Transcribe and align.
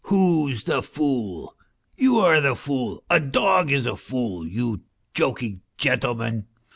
"Who's 0.05 0.63
the 0.63 0.81
fool? 0.81 1.55
You 1.95 2.17
are 2.17 2.41
the 2.41 2.55
fool, 2.55 3.03
a 3.07 3.19
dog 3.19 3.71
is 3.71 3.85
a 3.85 3.95
fool, 3.95 4.47
you 4.47 4.81
joking 5.13 5.61
gentleman. 5.77 6.47